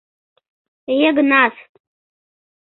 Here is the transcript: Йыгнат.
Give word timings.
Йыгнат. 0.99 1.53